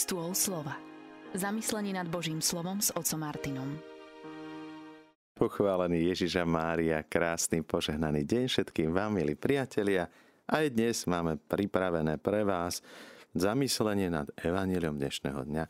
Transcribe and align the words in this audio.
Stôl 0.00 0.32
slova. 0.32 0.80
Zamyslenie 1.36 1.92
nad 1.92 2.08
Božím 2.08 2.40
slovom 2.40 2.80
s 2.80 2.88
otcom 2.96 3.20
Martinom. 3.20 3.76
Pochválený 5.36 6.08
Ježiša 6.08 6.48
Mária, 6.48 7.04
krásny 7.04 7.60
požehnaný 7.60 8.24
deň 8.24 8.48
všetkým 8.48 8.96
vám, 8.96 9.20
milí 9.20 9.36
priatelia. 9.36 10.08
Aj 10.48 10.64
dnes 10.72 11.04
máme 11.04 11.36
pripravené 11.36 12.16
pre 12.16 12.48
vás 12.48 12.80
zamyslenie 13.36 14.08
nad 14.08 14.24
evaníliom 14.40 14.96
dnešného 14.96 15.44
dňa 15.44 15.64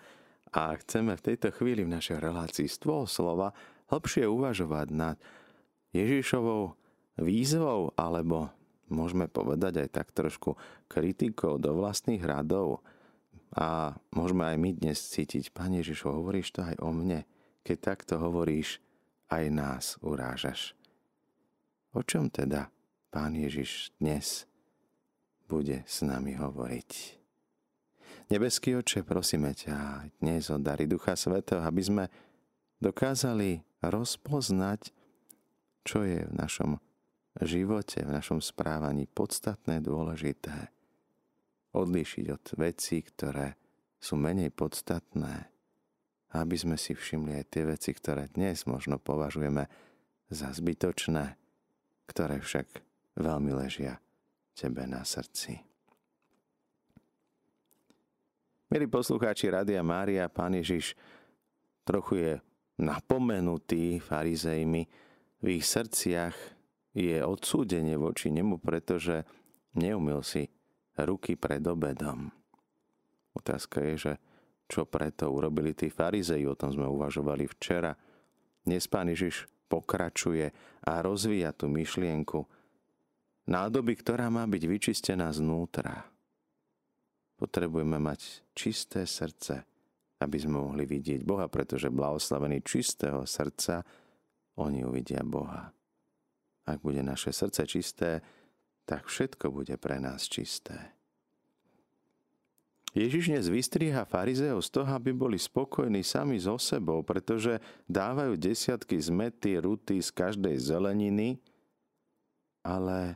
a 0.54 0.78
chceme 0.78 1.18
v 1.18 1.24
tejto 1.26 1.50
chvíli 1.50 1.82
v 1.82 1.98
našej 1.98 2.22
relácii 2.22 2.70
stôl 2.70 3.10
slova 3.10 3.50
hlbšie 3.90 4.30
uvažovať 4.30 4.94
nad 4.94 5.18
Ježišovou 5.90 6.78
výzvou 7.18 7.98
alebo 7.98 8.54
môžeme 8.94 9.26
povedať 9.26 9.82
aj 9.82 9.88
tak 9.90 10.14
trošku 10.14 10.54
kritikou 10.86 11.58
do 11.58 11.74
vlastných 11.74 12.22
radov. 12.22 12.86
A 13.58 13.98
môžeme 14.14 14.46
aj 14.46 14.56
my 14.62 14.70
dnes 14.78 14.98
cítiť, 15.00 15.50
Pane 15.50 15.82
Ježišu, 15.82 16.10
hovoríš 16.10 16.54
to 16.54 16.62
aj 16.62 16.78
o 16.78 16.94
mne. 16.94 17.26
Keď 17.66 17.76
takto 17.82 18.22
hovoríš, 18.22 18.78
aj 19.30 19.44
nás 19.50 19.84
urážaš. 20.02 20.78
O 21.90 22.06
čom 22.06 22.30
teda 22.30 22.70
Pán 23.10 23.34
Ježiš 23.34 23.90
dnes 23.98 24.46
bude 25.50 25.82
s 25.82 26.06
nami 26.06 26.38
hovoriť? 26.38 27.18
Nebeský 28.30 28.78
oče, 28.78 29.02
prosíme 29.02 29.50
ťa 29.50 30.06
dnes 30.22 30.46
o 30.54 30.62
dary 30.62 30.86
Ducha 30.86 31.18
Svetého, 31.18 31.66
aby 31.66 31.82
sme 31.82 32.04
dokázali 32.78 33.58
rozpoznať, 33.82 34.94
čo 35.82 36.06
je 36.06 36.22
v 36.22 36.34
našom 36.38 36.78
živote, 37.42 38.06
v 38.06 38.14
našom 38.14 38.38
správaní 38.38 39.10
podstatné, 39.10 39.82
dôležité. 39.82 40.70
Odlíšiť 41.70 42.26
od 42.34 42.44
vecí, 42.58 42.98
ktoré 43.06 43.54
sú 44.00 44.18
menej 44.18 44.50
podstatné, 44.50 45.46
aby 46.34 46.56
sme 46.58 46.74
si 46.74 46.98
všimli 46.98 47.42
aj 47.42 47.46
tie 47.46 47.62
veci, 47.66 47.90
ktoré 47.94 48.26
dnes 48.30 48.66
možno 48.66 48.98
považujeme 48.98 49.70
za 50.30 50.50
zbytočné, 50.50 51.38
ktoré 52.10 52.42
však 52.42 52.66
veľmi 53.18 53.54
ležia 53.54 54.02
tebe 54.54 54.86
na 54.86 55.06
srdci. 55.06 55.62
Milí 58.70 58.86
poslucháči 58.86 59.50
Radia 59.50 59.82
Mária, 59.82 60.30
Pán 60.30 60.54
Ježiš 60.54 60.94
trochu 61.82 62.14
je 62.22 62.32
napomenutý 62.78 63.98
farizejmi 63.98 64.86
v 65.40 65.46
ich 65.56 65.66
srdciach 65.66 66.36
je 66.94 67.18
odsúdenie 67.22 67.96
voči 67.96 68.28
nemu, 68.30 68.60
pretože 68.60 69.24
neumil 69.74 70.20
si 70.20 70.46
ruky 71.04 71.36
pred 71.36 71.62
obedom. 71.64 72.32
Otázka 73.36 73.84
je, 73.92 73.94
že 73.96 74.12
čo 74.70 74.86
preto 74.86 75.30
urobili 75.34 75.74
tí 75.74 75.90
farizei, 75.90 76.46
o 76.46 76.54
tom 76.54 76.70
sme 76.70 76.86
uvažovali 76.86 77.46
včera. 77.58 77.90
Dnes 78.62 78.86
pán 78.86 79.10
Ježiš 79.10 79.50
pokračuje 79.66 80.50
a 80.86 80.92
rozvíja 81.02 81.50
tú 81.50 81.66
myšlienku 81.66 82.46
nádoby, 83.50 83.98
ktorá 83.98 84.30
má 84.30 84.46
byť 84.46 84.62
vyčistená 84.66 85.34
znútra. 85.34 86.06
Potrebujeme 87.34 87.98
mať 87.98 88.46
čisté 88.54 89.08
srdce, 89.08 89.66
aby 90.22 90.36
sme 90.38 90.62
mohli 90.62 90.86
vidieť 90.86 91.26
Boha, 91.26 91.50
pretože 91.50 91.90
blahoslavení 91.90 92.62
čistého 92.62 93.26
srdca, 93.26 93.82
oni 94.60 94.84
uvidia 94.84 95.24
Boha. 95.24 95.72
Ak 96.68 96.78
bude 96.84 97.00
naše 97.02 97.32
srdce 97.32 97.64
čisté, 97.66 98.20
tak 98.90 99.06
všetko 99.06 99.54
bude 99.54 99.78
pre 99.78 100.02
nás 100.02 100.26
čisté. 100.26 100.90
Ježiš 102.90 103.30
dnes 103.30 103.46
vystriha 103.46 104.02
farizeov 104.02 104.66
z 104.66 104.70
toho, 104.74 104.90
aby 104.90 105.14
boli 105.14 105.38
spokojní 105.38 106.02
sami 106.02 106.42
so 106.42 106.58
sebou, 106.58 107.06
pretože 107.06 107.62
dávajú 107.86 108.34
desiatky 108.34 108.98
zmety, 108.98 109.62
ruty 109.62 110.02
z 110.02 110.10
každej 110.10 110.58
zeleniny, 110.58 111.38
ale 112.66 113.14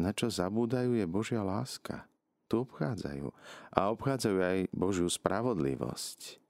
na 0.00 0.08
čo 0.16 0.32
zabúdajú 0.32 0.96
je 0.96 1.04
Božia 1.04 1.44
láska. 1.44 2.08
Tu 2.48 2.64
obchádzajú. 2.64 3.28
A 3.76 3.92
obchádzajú 3.92 4.38
aj 4.40 4.58
Božiu 4.72 5.12
spravodlivosť. 5.12 6.40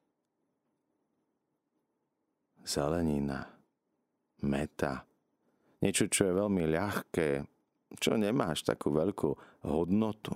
Zelenina, 2.63 3.51
meta, 4.47 5.03
niečo, 5.83 6.07
čo 6.07 6.31
je 6.31 6.39
veľmi 6.39 6.65
ľahké, 6.71 7.54
čo 7.99 8.19
nemáš 8.19 8.67
takú 8.67 8.95
veľkú 8.95 9.31
hodnotu. 9.67 10.35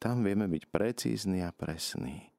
Tam 0.00 0.24
vieme 0.24 0.48
byť 0.48 0.64
precízni 0.72 1.44
a 1.44 1.52
presní. 1.52 2.30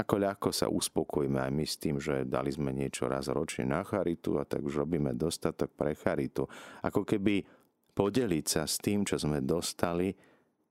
Ako 0.00 0.16
ľahko 0.16 0.48
sa 0.54 0.70
uspokojíme 0.72 1.36
aj 1.36 1.52
my 1.52 1.66
s 1.66 1.76
tým, 1.76 2.00
že 2.00 2.24
dali 2.24 2.48
sme 2.48 2.72
niečo 2.72 3.10
raz 3.10 3.28
ročne 3.28 3.68
na 3.68 3.84
charitu 3.84 4.40
a 4.40 4.48
tak 4.48 4.64
už 4.64 4.86
robíme 4.86 5.12
dostatok 5.12 5.68
pre 5.76 5.92
charitu. 5.92 6.48
Ako 6.80 7.04
keby 7.04 7.44
podeliť 7.92 8.46
sa 8.48 8.64
s 8.64 8.80
tým, 8.80 9.04
čo 9.04 9.20
sme 9.20 9.44
dostali, 9.44 10.16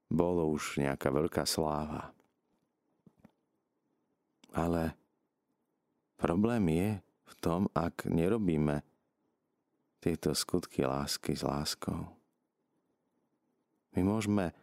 bolo 0.10 0.50
už 0.50 0.82
nejaká 0.82 1.14
veľká 1.14 1.46
sláva. 1.46 2.10
Ale 4.58 4.98
problém 6.18 6.66
je 6.74 6.90
v 7.30 7.34
tom, 7.38 7.62
ak 7.78 8.10
nerobíme 8.10 8.82
tieto 10.00 10.32
skutky 10.32 10.88
lásky 10.88 11.36
s 11.36 11.44
láskou. 11.44 12.08
My 13.96 14.02
môžeme 14.02 14.56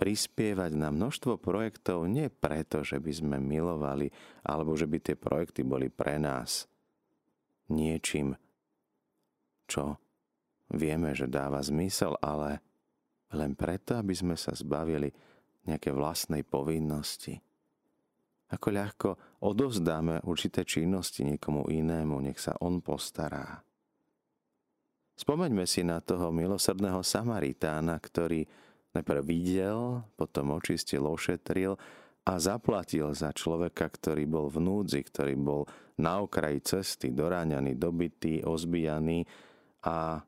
prispievať 0.00 0.72
na 0.74 0.88
množstvo 0.88 1.36
projektov 1.36 2.08
nie 2.08 2.32
preto, 2.32 2.80
že 2.80 2.96
by 2.96 3.12
sme 3.12 3.36
milovali, 3.36 4.08
alebo 4.42 4.72
že 4.72 4.88
by 4.88 4.98
tie 4.98 5.16
projekty 5.16 5.60
boli 5.60 5.92
pre 5.92 6.16
nás 6.16 6.64
niečím, 7.68 8.34
čo 9.68 10.00
vieme, 10.72 11.14
že 11.14 11.30
dáva 11.30 11.60
zmysel, 11.62 12.16
ale 12.18 12.58
len 13.36 13.54
preto, 13.54 14.00
aby 14.00 14.16
sme 14.16 14.34
sa 14.34 14.56
zbavili 14.56 15.12
nejaké 15.68 15.94
vlastnej 15.94 16.42
povinnosti. 16.42 17.38
Ako 18.50 18.68
ľahko 18.74 19.08
odovzdáme 19.46 20.26
určité 20.26 20.66
činnosti 20.66 21.22
niekomu 21.22 21.70
inému, 21.70 22.18
nech 22.18 22.42
sa 22.42 22.58
on 22.58 22.82
postará. 22.82 23.62
Spomeňme 25.20 25.68
si 25.68 25.84
na 25.84 26.00
toho 26.00 26.32
milosrdného 26.32 27.04
Samaritána, 27.04 28.00
ktorý 28.00 28.40
najprv 28.96 29.20
videl, 29.20 30.00
potom 30.16 30.56
očistil, 30.56 31.04
ošetril 31.04 31.76
a 32.24 32.32
zaplatil 32.40 33.12
za 33.12 33.28
človeka, 33.36 33.84
ktorý 33.84 34.24
bol 34.24 34.48
v 34.48 34.64
núdzi, 34.64 35.04
ktorý 35.04 35.36
bol 35.36 35.68
na 36.00 36.24
okraji 36.24 36.64
cesty, 36.64 37.12
doráňaný, 37.12 37.76
dobitý, 37.76 38.40
ozbijaný 38.48 39.28
a 39.84 40.24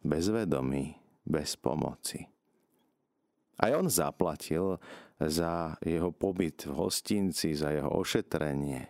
bezvedomý, 0.00 0.96
bez 1.28 1.60
pomoci. 1.60 2.24
Aj 3.60 3.70
on 3.76 3.84
zaplatil 3.92 4.80
za 5.20 5.76
jeho 5.84 6.08
pobyt 6.08 6.64
v 6.64 6.72
hostinci, 6.72 7.52
za 7.52 7.68
jeho 7.68 8.00
ošetrenie. 8.00 8.80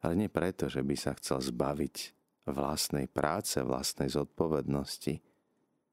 Ale 0.00 0.12
nie 0.16 0.32
preto, 0.32 0.72
že 0.72 0.80
by 0.80 0.96
sa 0.96 1.12
chcel 1.20 1.44
zbaviť 1.44 2.19
vlastnej 2.48 3.06
práce, 3.10 3.60
vlastnej 3.60 4.08
zodpovednosti. 4.08 5.20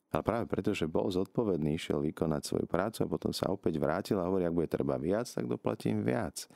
Ale 0.07 0.23
práve 0.23 0.45
preto, 0.47 0.71
že 0.71 0.87
bol 0.87 1.11
zodpovedný, 1.11 1.75
išiel 1.75 1.99
vykonať 1.99 2.41
svoju 2.47 2.67
prácu 2.67 3.03
a 3.03 3.11
potom 3.11 3.35
sa 3.35 3.51
opäť 3.51 3.75
vrátil 3.75 4.15
a 4.17 4.27
hovorí, 4.27 4.47
ak 4.47 4.55
bude 4.55 4.71
treba 4.71 4.95
viac, 4.95 5.27
tak 5.27 5.51
doplatím 5.51 5.99
viac. 5.99 6.47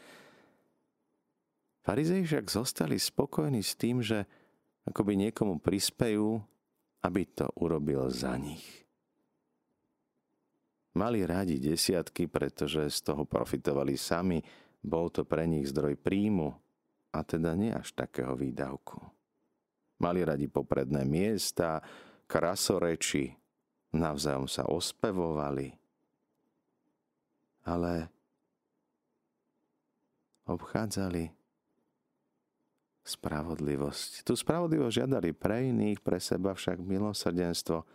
Farizei 1.84 2.24
však 2.24 2.47
zostali 2.47 2.96
spokojní 2.96 3.59
s 3.59 3.74
tým, 3.75 4.00
že 4.00 4.24
akoby 4.88 5.28
niekomu 5.28 5.59
prispejú, 5.59 6.40
aby 7.03 7.22
to 7.28 7.50
urobil 7.57 8.07
za 8.07 8.38
nich. 8.38 8.63
Mali 10.96 11.24
radi 11.24 11.56
desiatky, 11.59 12.28
pretože 12.28 12.88
z 12.91 13.00
toho 13.12 13.24
profitovali 13.24 13.95
sami, 13.95 14.44
bol 14.81 15.07
to 15.13 15.24
pre 15.24 15.48
nich 15.48 15.69
zdroj 15.69 15.95
príjmu 15.95 16.51
a 17.15 17.19
teda 17.24 17.56
nie 17.56 17.71
až 17.71 17.94
takého 17.94 18.33
výdavku. 18.36 19.20
Mali 20.01 20.25
radi 20.25 20.50
popredné 20.50 21.06
miesta, 21.06 21.77
krasoreči, 22.25 23.30
navzájom 23.94 24.50
sa 24.50 24.65
ospevovali. 24.65 25.69
Ale 27.69 28.09
obchádzali 30.50 31.30
spravodlivosť. 33.01 34.25
Tu 34.25 34.33
spravodlivosť 34.33 35.06
žiadali 35.06 35.30
pre 35.33 35.69
iných, 35.69 36.01
pre 36.01 36.18
seba 36.18 36.53
však 36.53 36.81
milosrdenstvo, 36.81 37.86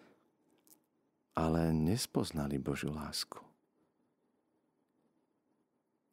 ale 1.36 1.70
nespoznali 1.74 2.58
Božiu 2.58 2.94
lásku. 2.94 3.45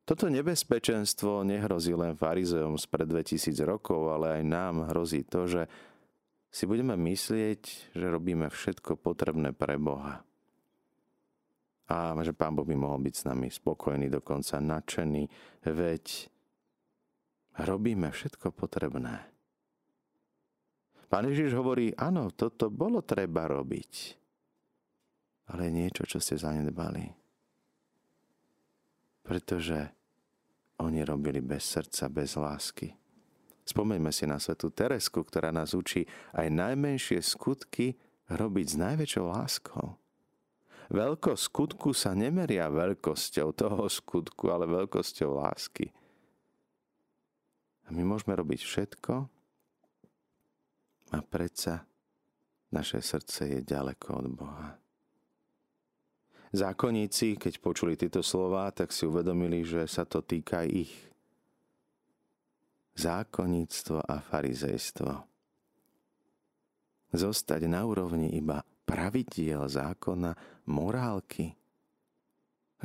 Toto 0.03 0.27
nebezpečenstvo 0.27 1.47
nehrozí 1.47 1.95
len 1.95 2.19
farizeom 2.19 2.75
spred 2.75 3.07
2000 3.07 3.55
rokov, 3.63 4.11
ale 4.11 4.39
aj 4.39 4.43
nám 4.43 4.75
hrozí 4.91 5.23
to, 5.23 5.47
že 5.47 5.63
si 6.51 6.67
budeme 6.67 6.99
myslieť, 6.99 7.95
že 7.95 8.05
robíme 8.11 8.51
všetko 8.51 8.99
potrebné 8.99 9.55
pre 9.55 9.79
Boha. 9.79 10.27
A 11.87 12.15
že 12.19 12.35
Pán 12.35 12.51
Boh 12.51 12.67
by 12.67 12.75
mohol 12.75 12.99
byť 12.99 13.15
s 13.15 13.23
nami 13.31 13.47
spokojný, 13.47 14.11
dokonca 14.11 14.59
nadšený, 14.59 15.23
veď 15.71 16.05
robíme 17.63 18.11
všetko 18.11 18.51
potrebné. 18.51 19.23
Pán 21.07 21.31
Ježiš 21.31 21.55
hovorí, 21.55 21.95
áno, 21.95 22.27
toto 22.35 22.67
bolo 22.67 23.05
treba 23.07 23.47
robiť, 23.47 23.91
ale 25.53 25.71
niečo, 25.71 26.03
čo 26.03 26.19
ste 26.19 26.35
zanedbali. 26.35 27.22
Pretože 29.23 29.89
oni 30.83 31.01
robili 31.07 31.39
bez 31.39 31.63
srdca, 31.63 32.11
bez 32.11 32.35
lásky. 32.35 32.91
Spomeňme 33.63 34.11
si 34.11 34.27
na 34.27 34.37
svetú 34.43 34.67
Teresku, 34.67 35.23
ktorá 35.23 35.55
nás 35.55 35.71
učí 35.71 36.03
aj 36.35 36.51
najmenšie 36.51 37.23
skutky 37.23 37.95
robiť 38.27 38.65
s 38.67 38.75
najväčšou 38.75 39.25
láskou. 39.31 39.95
Veľkosť 40.91 41.43
skutku 41.47 41.95
sa 41.95 42.11
nemeria 42.11 42.67
veľkosťou 42.67 43.55
toho 43.55 43.87
skutku, 43.87 44.51
ale 44.51 44.67
veľkosťou 44.67 45.39
lásky. 45.39 45.95
A 47.87 47.95
my 47.95 48.03
môžeme 48.03 48.35
robiť 48.35 48.59
všetko, 48.67 49.31
a 51.13 51.21
predsa 51.21 51.85
naše 52.73 52.97
srdce 52.97 53.45
je 53.45 53.59
ďaleko 53.61 54.07
od 54.17 54.27
Boha. 54.33 54.82
Zákonníci, 56.53 57.41
keď 57.41 57.53
počuli 57.57 57.97
tieto 57.97 58.21
slova, 58.21 58.69
tak 58.69 58.93
si 58.93 59.09
uvedomili, 59.09 59.65
že 59.65 59.89
sa 59.89 60.05
to 60.05 60.21
týka 60.21 60.61
ich. 60.61 60.93
Zákonníctvo 62.93 64.05
a 64.05 64.21
farizejstvo. 64.21 65.11
Zostať 67.13 67.61
na 67.65 67.81
úrovni 67.89 68.37
iba 68.37 68.61
pravidiel 68.85 69.65
zákona, 69.65 70.61
morálky. 70.69 71.57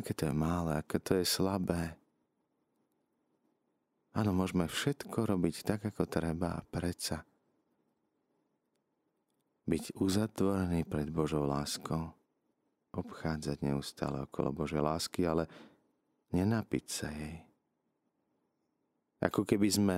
Aké 0.01 0.17
to 0.17 0.33
je 0.33 0.35
malé, 0.35 0.81
aké 0.81 0.97
to 0.97 1.21
je 1.21 1.29
slabé. 1.29 1.93
Áno, 4.17 4.33
môžeme 4.33 4.65
všetko 4.65 5.29
robiť 5.29 5.69
tak, 5.69 5.93
ako 5.93 6.09
treba 6.09 6.57
a 6.57 6.65
predsa 6.65 7.29
byť 9.69 10.01
uzatvorený 10.01 10.89
pred 10.89 11.13
Božou 11.13 11.45
láskou, 11.45 12.17
obchádzať 13.01 13.63
neustále 13.63 14.27
okolo 14.27 14.51
Božej 14.51 14.83
lásky, 14.83 15.25
ale 15.27 15.47
nenapiť 16.35 16.85
sa 16.87 17.09
jej. 17.11 17.41
Ako 19.19 19.43
keby 19.43 19.69
sme 19.71 19.97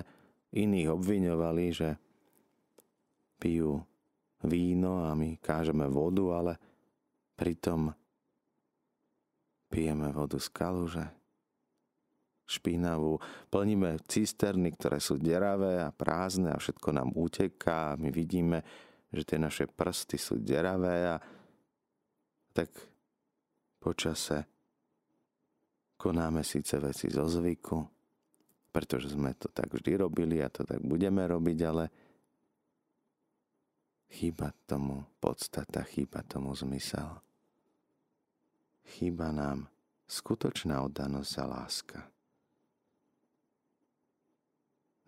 iných 0.56 0.88
obviňovali, 0.96 1.64
že 1.70 1.88
pijú 3.40 3.80
víno 4.44 5.04
a 5.04 5.12
my 5.12 5.36
kážeme 5.36 5.84
vodu, 5.88 6.24
ale 6.32 6.52
pritom 7.36 7.92
pijeme 9.68 10.08
vodu 10.12 10.40
z 10.40 10.48
kaluže, 10.48 11.06
špinavú, 12.50 13.22
plníme 13.52 14.02
cisterny, 14.10 14.74
ktoré 14.74 14.98
sú 14.98 15.20
deravé 15.20 15.78
a 15.78 15.94
prázdne 15.94 16.50
a 16.50 16.58
všetko 16.58 16.88
nám 16.90 17.14
uteká 17.14 17.94
a 17.94 18.00
my 18.00 18.10
vidíme, 18.10 18.64
že 19.14 19.22
tie 19.22 19.38
naše 19.38 19.70
prsty 19.70 20.18
sú 20.18 20.42
deravé 20.42 21.14
a 21.14 21.16
tak 22.50 22.89
počase 23.80 24.44
konáme 25.96 26.44
síce 26.44 26.76
veci 26.76 27.08
zo 27.08 27.24
zvyku, 27.24 27.80
pretože 28.70 29.16
sme 29.16 29.32
to 29.34 29.48
tak 29.48 29.72
vždy 29.72 29.96
robili 29.96 30.38
a 30.44 30.52
to 30.52 30.68
tak 30.68 30.84
budeme 30.84 31.24
robiť, 31.26 31.58
ale 31.66 31.84
chýba 34.12 34.52
tomu 34.68 35.02
podstata, 35.18 35.82
chýba 35.88 36.20
tomu 36.28 36.52
zmysel. 36.52 37.18
Chýba 38.84 39.32
nám 39.32 39.66
skutočná 40.06 40.84
oddanosť 40.84 41.32
a 41.40 41.44
láska 41.48 42.00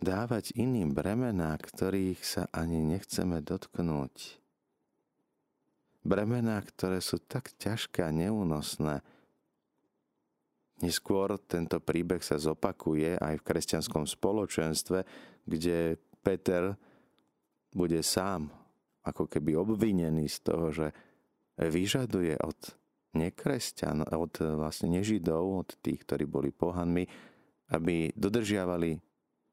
dávať 0.02 0.58
iným 0.58 0.92
bremená, 0.92 1.54
ktorých 1.54 2.20
sa 2.26 2.42
ani 2.50 2.82
nechceme 2.82 3.38
dotknúť. 3.38 4.41
Bremená, 6.02 6.58
ktoré 6.66 6.99
sú 6.99 7.22
tak 7.22 7.54
ťažké 7.62 8.02
a 8.02 8.10
neúnosné. 8.10 9.06
Neskôr 10.82 11.38
tento 11.46 11.78
príbeh 11.78 12.19
sa 12.19 12.43
zopakuje 12.43 13.14
aj 13.14 13.38
v 13.38 13.46
kresťanskom 13.46 14.10
spoločenstve, 14.10 15.06
kde 15.46 15.94
Peter 16.26 16.75
bude 17.70 18.02
sám 18.02 18.50
ako 19.06 19.31
keby 19.31 19.54
obvinený 19.58 20.26
z 20.26 20.38
toho, 20.43 20.66
že 20.75 20.90
vyžaduje 21.58 22.34
od 22.43 22.58
nekresťan, 23.14 24.02
od 24.10 24.34
vlastne 24.58 24.90
nežidov, 24.90 25.66
od 25.66 25.70
tých, 25.78 26.02
ktorí 26.02 26.26
boli 26.26 26.50
pohanmi, 26.50 27.06
aby 27.70 28.10
dodržiavali 28.19 28.99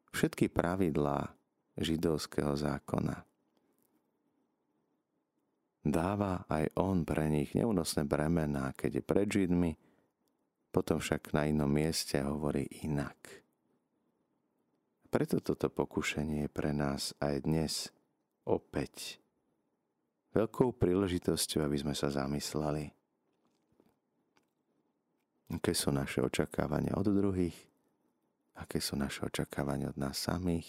všetky 0.10 0.50
pravidlá 0.50 1.30
židovského 1.78 2.58
zákona. 2.58 3.29
Dáva 5.80 6.44
aj 6.52 6.76
on 6.76 7.08
pre 7.08 7.32
nich 7.32 7.56
neúnosné 7.56 8.04
bremená, 8.04 8.76
keď 8.76 9.00
je 9.00 9.04
pred 9.04 9.28
Židmi, 9.28 9.72
potom 10.70 11.00
však 11.00 11.32
na 11.32 11.48
inom 11.48 11.72
mieste 11.72 12.20
hovorí 12.22 12.68
inak. 12.84 13.16
Preto 15.10 15.42
toto 15.42 15.72
pokušenie 15.74 16.46
je 16.46 16.50
pre 16.52 16.70
nás 16.76 17.18
aj 17.18 17.36
dnes 17.48 17.74
opäť 18.46 19.18
veľkou 20.36 20.78
príležitosťou, 20.78 21.66
aby 21.66 21.78
sme 21.82 21.96
sa 21.98 22.14
zamysleli. 22.14 22.94
Aké 25.50 25.74
sú 25.74 25.90
naše 25.90 26.22
očakávania 26.22 26.94
od 26.94 27.10
druhých? 27.10 27.70
aké 28.60 28.84
sú 28.84 29.00
naše 29.00 29.24
očakávania 29.24 29.90
od 29.90 29.98
nás 29.98 30.20
samých. 30.20 30.68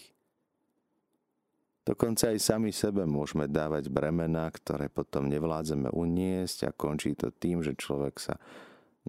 Dokonca 1.91 2.31
aj 2.31 2.39
sami 2.39 2.71
sebe 2.71 3.03
môžeme 3.03 3.51
dávať 3.51 3.91
bremena, 3.91 4.47
ktoré 4.47 4.87
potom 4.87 5.27
nevládzeme 5.27 5.91
uniesť 5.91 6.71
a 6.71 6.77
končí 6.77 7.19
to 7.19 7.35
tým, 7.35 7.67
že 7.67 7.75
človek 7.75 8.15
sa 8.23 8.39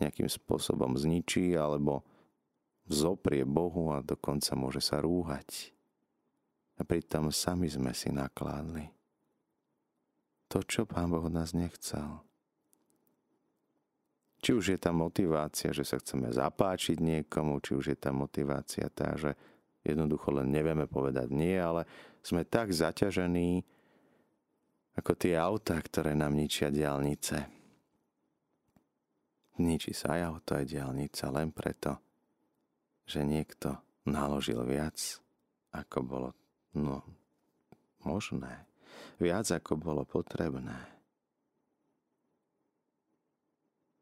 nejakým 0.01 0.25
spôsobom 0.25 0.97
zničí 0.97 1.53
alebo 1.53 2.01
zoprie 2.89 3.45
Bohu 3.45 3.93
a 3.93 4.01
dokonca 4.01 4.57
môže 4.57 4.81
sa 4.81 4.97
rúhať. 4.97 5.77
A 6.73 6.81
pritom 6.81 7.29
sami 7.29 7.69
sme 7.69 7.93
si 7.93 8.09
nakládli. 8.09 8.89
To, 10.49 10.65
čo 10.65 10.89
Pán 10.89 11.13
Boh 11.13 11.21
od 11.21 11.37
nás 11.37 11.53
nechcel. 11.53 12.25
Či 14.41 14.57
už 14.57 14.65
je 14.73 14.79
tam 14.81 15.05
motivácia, 15.05 15.69
že 15.69 15.85
sa 15.85 16.01
chceme 16.01 16.33
zapáčiť 16.33 16.97
niekomu, 16.97 17.61
či 17.61 17.77
už 17.77 17.93
je 17.93 17.97
tam 18.01 18.25
motivácia 18.25 18.89
tá, 18.89 19.13
že 19.13 19.37
jednoducho 19.81 20.29
len 20.33 20.53
nevieme 20.53 20.85
povedať 20.85 21.29
nie, 21.33 21.57
ale 21.57 21.85
sme 22.21 22.45
tak 22.45 22.69
zaťažení 22.69 23.65
ako 24.97 25.11
tie 25.15 25.39
autá, 25.39 25.79
ktoré 25.79 26.13
nám 26.13 26.35
ničia 26.35 26.67
diálnice. 26.67 27.47
Ničí 29.61 29.93
sa 29.93 30.17
aj 30.17 30.21
auto, 30.25 30.51
aj 30.57 30.65
diálnica 30.67 31.25
len 31.31 31.49
preto, 31.53 31.91
že 33.05 33.21
niekto 33.21 33.77
naložil 34.09 34.61
viac, 34.65 34.97
ako 35.71 35.97
bolo 36.01 36.29
no, 36.75 37.05
možné, 38.03 38.65
viac 39.21 39.47
ako 39.53 39.77
bolo 39.77 40.03
potrebné. 40.03 40.91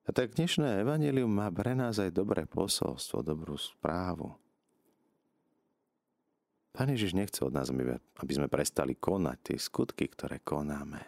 A 0.08 0.10
tak 0.10 0.34
dnešné 0.34 0.82
evanelium 0.82 1.30
má 1.30 1.54
pre 1.54 1.78
nás 1.78 2.02
aj 2.02 2.10
dobré 2.10 2.50
posolstvo, 2.50 3.22
dobrú 3.22 3.54
správu. 3.54 4.34
Pán 6.70 6.94
Ježiš 6.94 7.18
nechce 7.18 7.42
od 7.42 7.52
nás, 7.52 7.74
aby 7.74 8.34
sme 8.34 8.48
prestali 8.48 8.94
konať 8.94 9.38
tie 9.42 9.58
skutky, 9.58 10.06
ktoré 10.06 10.40
konáme. 10.46 11.02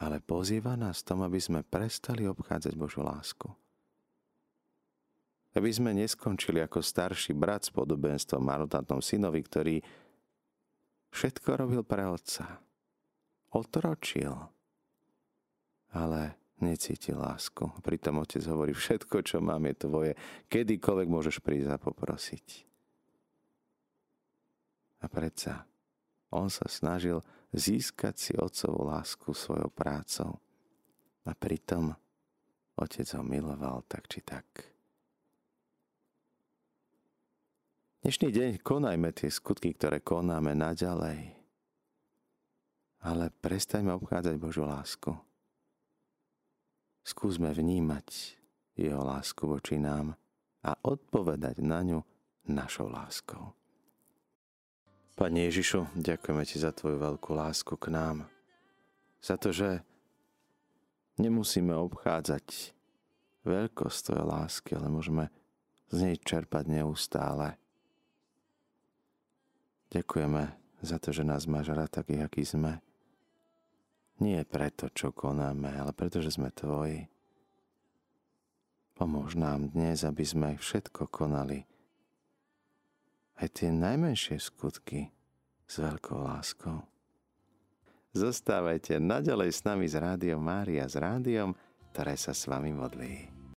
Ale 0.00 0.24
pozýva 0.24 0.80
nás 0.80 1.04
tom, 1.04 1.20
aby 1.20 1.36
sme 1.36 1.60
prestali 1.60 2.24
obchádzať 2.24 2.72
Božú 2.72 3.04
lásku. 3.04 3.52
Aby 5.52 5.68
sme 5.68 5.92
neskončili 5.92 6.64
ako 6.64 6.80
starší 6.80 7.36
brat 7.36 7.68
s 7.68 7.74
podobenstvom 7.74 8.40
marnotratnom 8.40 9.04
synovi, 9.04 9.44
ktorý 9.44 9.76
všetko 11.12 11.48
robil 11.60 11.82
pre 11.84 12.08
otca. 12.08 12.64
Otročil. 13.52 14.32
Ale 15.92 16.38
necíti 16.62 17.12
lásku. 17.12 17.68
Pritom 17.84 18.22
otec 18.24 18.40
hovorí, 18.48 18.72
všetko, 18.72 19.20
čo 19.26 19.42
mám, 19.42 19.68
je 19.68 19.74
tvoje. 19.74 20.12
Kedykoľvek 20.48 21.08
môžeš 21.10 21.42
prísť 21.44 21.76
a 21.76 21.82
poprosiť. 21.82 22.69
A 25.00 25.06
predsa 25.08 25.64
on 26.30 26.52
sa 26.52 26.68
snažil 26.68 27.24
získať 27.50 28.14
si 28.14 28.32
otcovú 28.36 28.86
lásku 28.86 29.32
svojou 29.34 29.72
prácou. 29.72 30.38
A 31.26 31.32
pritom 31.34 31.92
otec 32.76 33.08
ho 33.16 33.22
miloval 33.24 33.84
tak 33.88 34.06
či 34.06 34.20
tak. 34.22 34.46
Dnešný 38.00 38.32
deň 38.32 38.50
konajme 38.64 39.12
tie 39.12 39.28
skutky, 39.28 39.76
ktoré 39.76 40.00
konáme 40.00 40.56
naďalej. 40.56 41.36
Ale 43.04 43.32
prestaňme 43.44 43.92
obchádzať 43.96 44.34
Božú 44.40 44.64
lásku 44.64 45.12
skúsme 47.10 47.50
vnímať 47.50 48.38
jeho 48.78 49.02
lásku 49.02 49.42
voči 49.44 49.80
nám 49.80 50.14
a 50.62 50.76
odpovedať 50.86 51.58
na 51.64 51.80
ňu 51.82 52.00
našou 52.48 52.86
láskou. 52.86 53.50
Pane 55.20 55.52
Ježišu, 55.52 55.84
ďakujeme 56.00 56.48
Ti 56.48 56.64
za 56.64 56.72
Tvoju 56.72 56.96
veľkú 56.96 57.36
lásku 57.36 57.76
k 57.76 57.92
nám. 57.92 58.24
Za 59.20 59.36
to, 59.36 59.52
že 59.52 59.84
nemusíme 61.20 61.76
obchádzať 61.76 62.72
veľkosť 63.44 64.00
Tvojej 64.00 64.24
lásky, 64.24 64.70
ale 64.80 64.88
môžeme 64.88 65.28
z 65.92 66.08
nej 66.08 66.16
čerpať 66.16 66.72
neustále. 66.72 67.60
Ďakujeme 69.92 70.56
za 70.80 70.96
to, 70.96 71.12
že 71.12 71.28
nás 71.28 71.44
máš 71.44 71.68
rád 71.68 71.92
takých, 72.00 72.24
aký 72.24 72.48
sme. 72.48 72.80
Nie 74.24 74.48
preto, 74.48 74.88
čo 74.88 75.12
konáme, 75.12 75.68
ale 75.68 75.92
preto, 75.92 76.24
že 76.24 76.32
sme 76.32 76.48
Tvoji. 76.48 77.12
Pomôž 78.96 79.36
nám 79.36 79.68
dnes, 79.68 80.00
aby 80.00 80.24
sme 80.24 80.56
všetko 80.56 81.12
konali 81.12 81.68
aj 83.40 83.48
tie 83.56 83.72
najmenšie 83.72 84.36
skutky 84.36 85.08
s 85.64 85.80
veľkou 85.80 86.20
láskou. 86.20 86.84
Zostávajte 88.12 89.00
naďalej 89.00 89.50
s 89.54 89.60
nami 89.64 89.86
z 89.88 89.96
Rádiom 90.02 90.42
Mária, 90.42 90.84
s 90.84 90.98
rádiom, 90.98 91.56
ktoré 91.94 92.18
sa 92.18 92.36
s 92.36 92.44
vami 92.44 92.74
modlí. 92.74 93.39